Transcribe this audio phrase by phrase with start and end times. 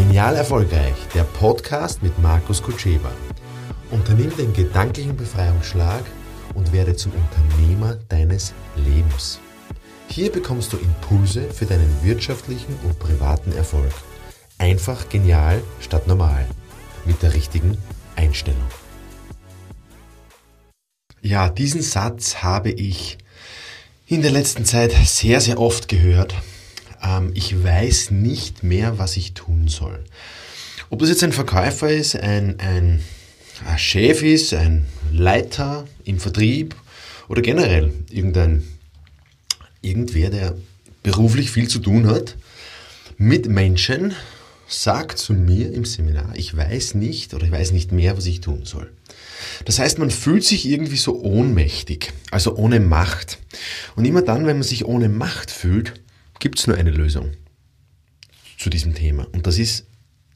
[0.00, 3.12] Genial Erfolgreich, der Podcast mit Markus Kutscheba.
[3.90, 6.02] Unternimm den gedanklichen Befreiungsschlag
[6.54, 9.40] und werde zum Unternehmer deines Lebens.
[10.08, 13.92] Hier bekommst du Impulse für deinen wirtschaftlichen und privaten Erfolg.
[14.56, 16.46] Einfach genial statt normal.
[17.04, 17.76] Mit der richtigen
[18.16, 18.66] Einstellung.
[21.20, 23.18] Ja, diesen Satz habe ich
[24.06, 26.34] in der letzten Zeit sehr, sehr oft gehört
[27.02, 30.04] ähm, ich weiß nicht mehr, was ich tun soll.
[30.90, 33.00] Ob das jetzt ein Verkäufer ist, ein, ein,
[33.66, 36.74] ein Chef ist, ein Leiter im Vertrieb
[37.28, 38.64] oder generell irgendein,
[39.82, 40.56] irgendwer, der
[41.02, 42.36] beruflich viel zu tun hat
[43.16, 44.14] mit Menschen,
[44.66, 48.40] sagt zu mir im Seminar, ich weiß nicht oder ich weiß nicht mehr, was ich
[48.40, 48.90] tun soll.
[49.64, 53.38] Das heißt, man fühlt sich irgendwie so ohnmächtig, also ohne Macht.
[53.96, 56.00] Und immer dann, wenn man sich ohne Macht fühlt,
[56.40, 57.30] gibt es nur eine Lösung
[58.58, 59.86] zu diesem Thema und das ist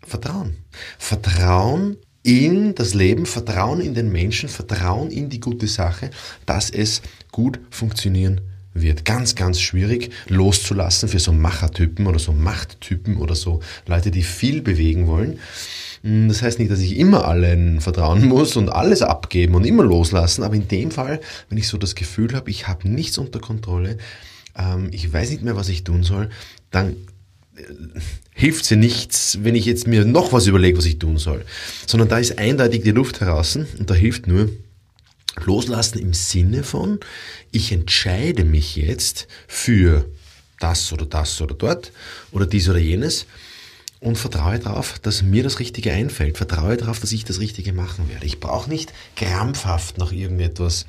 [0.07, 0.59] Vertrauen.
[0.99, 6.11] Vertrauen in das Leben, Vertrauen in den Menschen, Vertrauen in die gute Sache,
[6.47, 8.41] dass es gut funktionieren
[8.73, 9.05] wird.
[9.05, 14.63] Ganz, ganz schwierig loszulassen für so Machertypen oder so Machttypen oder so Leute, die viel
[14.63, 15.39] bewegen wollen.
[16.03, 19.85] Hm, das heißt nicht, dass ich immer allen vertrauen muss und alles abgeben und immer
[19.85, 23.39] loslassen, aber in dem Fall, wenn ich so das Gefühl habe, ich habe nichts unter
[23.39, 23.99] Kontrolle,
[24.57, 26.31] ähm, ich weiß nicht mehr, was ich tun soll,
[26.71, 26.97] dann
[27.57, 27.63] äh,
[28.33, 31.45] hilft sie nichts, wenn ich jetzt mir noch was überlege, was ich tun soll.
[31.87, 34.51] Sondern da ist eindeutig die Luft heraus und da hilft nur
[35.45, 37.01] loslassen im Sinne von,
[37.51, 40.05] ich entscheide mich jetzt für
[40.61, 41.93] das oder das oder dort
[42.31, 43.27] oder dies oder jenes
[44.05, 46.37] und vertraue darauf, dass mir das Richtige einfällt.
[46.37, 48.27] Vertraue darauf, dass ich das Richtige machen werde.
[48.27, 50.85] Ich brauche nicht krampfhaft nach irgendetwas,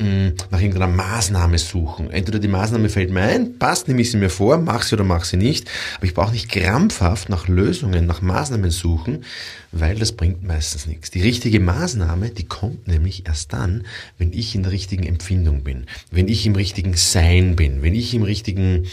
[0.00, 2.10] mm, nach irgendeiner Maßnahme suchen.
[2.10, 5.04] Entweder die Maßnahme fällt mir ein, passt, nehme ich sie mir vor, mach sie oder
[5.04, 5.70] mach sie nicht.
[5.96, 9.24] Aber ich brauche nicht krampfhaft nach Lösungen, nach Maßnahmen suchen,
[9.70, 11.12] weil das bringt meistens nichts.
[11.12, 13.86] Die richtige Maßnahme, die kommt nämlich erst dann,
[14.18, 18.12] wenn ich in der richtigen Empfindung bin, wenn ich im richtigen Sein bin, wenn ich
[18.12, 18.88] im richtigen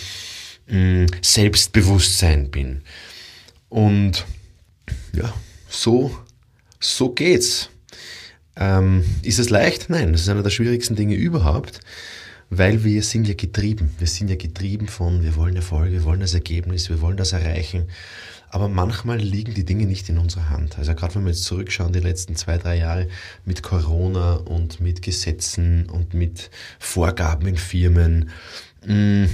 [0.67, 2.83] mh, mm, Selbstbewusstsein bin.
[3.73, 4.28] Und
[5.13, 5.34] ja,
[5.67, 6.16] so,
[6.79, 7.72] so geht's.
[8.56, 9.89] Ähm, ist es leicht?
[9.89, 11.79] Nein, das ist einer der schwierigsten Dinge überhaupt,
[12.51, 13.89] weil wir sind ja getrieben.
[13.97, 17.33] Wir sind ja getrieben von, wir wollen Erfolg, wir wollen das Ergebnis, wir wollen das
[17.33, 17.88] erreichen.
[18.50, 20.78] Aber manchmal liegen die Dinge nicht in unserer Hand.
[20.78, 23.07] Also gerade wenn wir jetzt zurückschauen, die letzten zwei, drei Jahre
[23.44, 28.29] mit Corona und mit Gesetzen und mit Vorgaben in Firmen,
[28.85, 29.25] mm,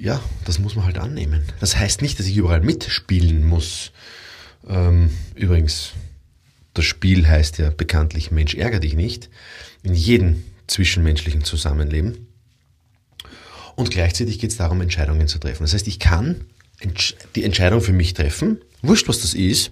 [0.00, 1.44] ja, das muss man halt annehmen.
[1.60, 3.92] Das heißt nicht, dass ich überall mitspielen muss.
[4.66, 5.92] Ähm, übrigens,
[6.74, 9.28] das Spiel heißt ja bekanntlich Mensch ärger dich nicht
[9.82, 12.28] in jedem zwischenmenschlichen Zusammenleben.
[13.76, 15.64] Und gleichzeitig geht es darum, Entscheidungen zu treffen.
[15.64, 16.44] Das heißt, ich kann
[17.34, 19.70] die Entscheidung für mich treffen, wurscht, was das ist.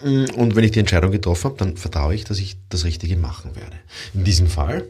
[0.00, 3.56] Und wenn ich die Entscheidung getroffen habe, dann vertraue ich, dass ich das Richtige machen
[3.56, 3.76] werde.
[4.12, 4.86] In diesem Fall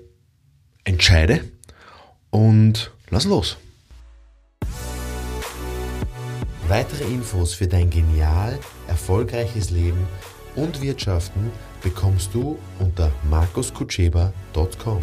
[0.84, 1.44] entscheide
[2.30, 3.56] und lass los.
[6.68, 8.58] Weitere Infos für dein genial
[8.88, 10.08] erfolgreiches Leben
[10.56, 11.50] und Wirtschaften
[11.82, 15.00] bekommst du unter markuskutscheba.com.